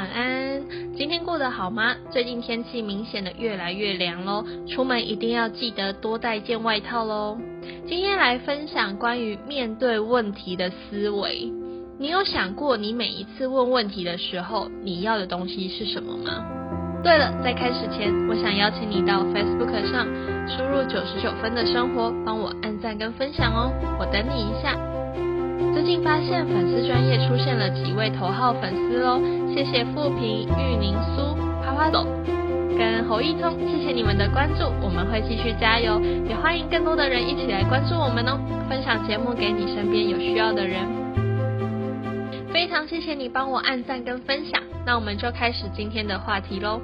[0.00, 0.62] 晚安。
[0.96, 1.94] 今天过得好吗？
[2.10, 7.36] 最近天气明显的越来越凉喽，出门一定要记得多带件外套喽。
[7.86, 11.52] 今天来分享关于面对问题的思维。
[11.98, 16.46] 你有想过，你每一次问问题的时候，你要的东西是什么吗？
[17.04, 20.06] 对了，在开始前，我想邀请你到 Facebook 上
[20.48, 23.70] 输入九十九分的生活，帮我按赞跟分享哦。
[23.98, 24.78] 我等你一下。
[25.74, 29.20] 最近发现粉丝专业出现了几位头号粉丝喽，
[29.52, 32.06] 谢谢富平、玉宁苏、花花豆
[32.78, 40.86] 跟侯一聪，谢谢你们的关注，我们会继续加油，也欢迎更多的人一起来关注我们哦，分享节目给你身边有需要的人。
[42.52, 46.80] 非常谢谢你帮我按赞跟分享，那我们就开始今天的话题喽。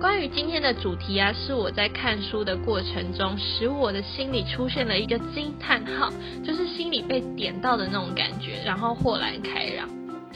[0.00, 6.08] 关于今天的主题啊，是我在看书的过程中，使我的心里出现了一个惊叹号，
[6.44, 9.88] 就是心里被点到的那种感觉，然后豁然开朗。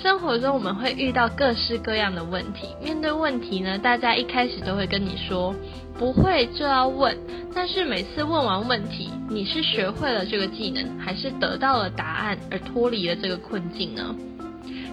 [0.02, 5.54] 生活中我们会遇到各式各样的问题，面对问题呢，大家一开始都会跟你说
[5.96, 7.16] 不会就要问，
[7.54, 14.12] 但是每次问完问题，你是学会了这个技能，还是得到了答案而脱离了这个困境呢？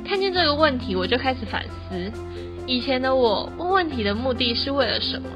[0.07, 2.11] 看见这个问题，我就开始反思。
[2.67, 5.27] 以前的我问问题的目的是为了什么？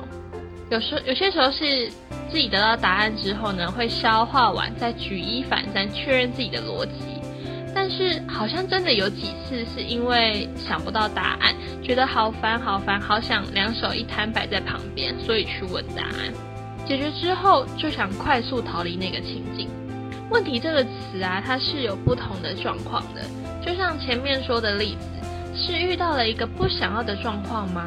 [0.70, 1.90] 有时有些时候是
[2.30, 7.23] 自己得到答案之后呢，会消化完再举一反三确认自己的逻辑。
[7.74, 16.34] 但是好像真的有几次是因为想不到答案，觉得好烦好烦，好想两手一摊摆在旁边，所以去问答案。
[16.86, 19.68] 解决之后就想快速逃离那个情境。
[20.30, 23.22] 问题这个词啊，它是有不同的状况的，
[23.66, 25.08] 就像前面说的例子。
[25.56, 27.86] 是遇到了一个不想要的状况吗？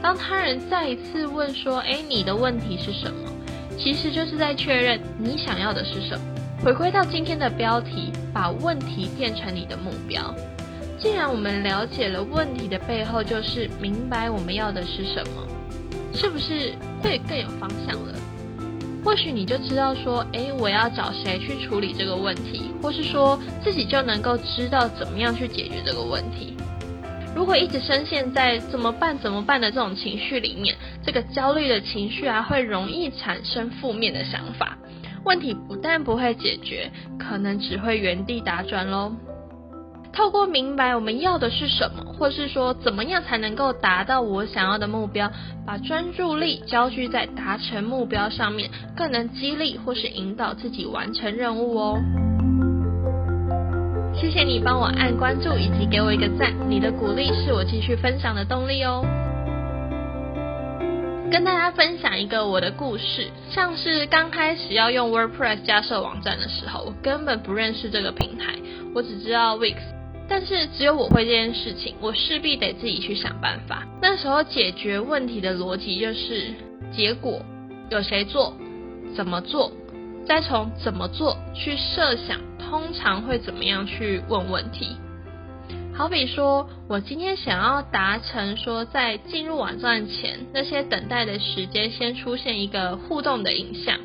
[0.00, 3.30] 当他人再一次问说：“哎，你的问题是什么？”
[3.78, 6.24] 其实就是在确认你想要的是什么。
[6.64, 10.32] 回归到今天的标题，把问题变成你的目标。
[10.96, 15.44] 既然我们了解了问题的背后，就是明白我们要的是什么，
[16.14, 16.72] 是不是
[17.02, 18.14] 会更有方向了？
[19.04, 26.56] 或许你就知道说：“哎，我要找谁去处理这个问题？”或是说自己就能够知道怎么样去解决这个问题。
[27.34, 34.78] 如果一直深陷在怎么办怎么办的这种情绪里面，这个焦虑的情绪啊，会容易产生负面的想法。
[35.24, 39.12] 问题不但不会解决，可能只会原地打转喽。
[40.12, 45.30] 透过明白我们要的是什么，或是说怎么样才能够达到我想要的目标，
[45.66, 51.98] 把专注力焦聚在达成目标上面，更能激励或是引导自己完成任务哦。
[54.14, 59.02] 谢谢你帮我按关注以及给我一个赞，你的鼓励是我继续分享的动力哦。
[61.32, 68.54] 跟大家分享一个我的故事，像是刚开始要用 WordPress 加设网站的时候，我根本不认识这个平台，
[68.94, 69.76] 我只知道 Wix，
[70.28, 73.88] 但是只有我会这件事情，我势必得自己去想办法。
[74.02, 76.52] 那时候解决问题的逻辑就是
[76.94, 77.40] 结果
[77.88, 78.54] 有谁做，
[79.16, 79.72] 怎么做，
[80.26, 82.38] 再从怎么做去设想。
[82.58, 84.96] 通常会怎么样去问问题？
[85.94, 93.98] 好比说，我今天想要达成说，在进入网站前那些等待的时间，先出现一个互动的影像。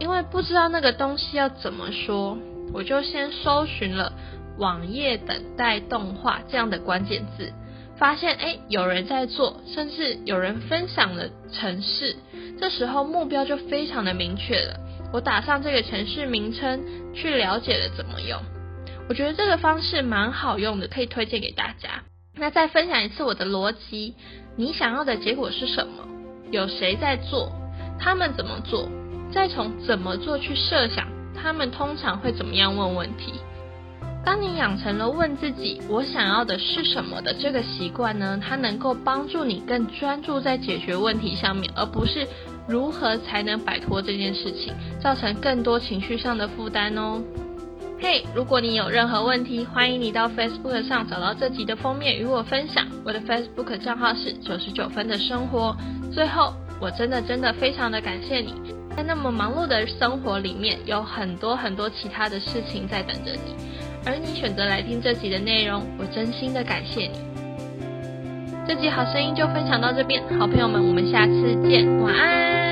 [0.00, 2.36] 因为不知道那个东西要怎么说，
[2.72, 4.12] 我就先搜寻了
[4.58, 7.52] “网页等待动画”这样的关键字，
[7.96, 12.16] 发现哎有人在做，甚至有人分享了城市。
[12.58, 14.76] 这时候目标就非常的明确了。
[15.12, 16.82] 我打上这个城市名称，
[17.14, 18.40] 去了解了怎么用。
[19.08, 22.02] 我觉得这个方式蛮好用的，可以推荐给大家。
[22.34, 24.14] 那再分享一次我的逻辑：
[24.56, 26.04] 你想要的结果是什么？
[26.50, 27.52] 有谁在做？
[27.98, 28.88] 他们怎么做？
[29.30, 33.34] 再从怎么做去设想，他们通常会怎么样问问题？
[34.24, 42.26] 当你养成了问自己“我想要的是什么”的这个习惯呢，它能够帮助你更专注在解决问题上面，而不是。
[42.68, 47.20] 如何才能摆脱这件事情，造成更多情绪上的负担哦？
[48.02, 52.84] 嘿，如果你有任何问题，欢迎你到 Facebook 上找到这集的封面与我分享。
[53.04, 55.76] 我的 Facebook 账号是九十九分的生活。
[56.12, 58.54] 最后，我真的真的非常的感谢你，
[58.96, 63.54] 在那么忙碌的生活里面，有很多很多其他的事情在等着你，
[64.04, 67.20] 而你选择来听这集的内容，我真心的感谢你。
[68.66, 72.71] 这集好声音就分享到这边，好朋友们，我们下次见，晚安。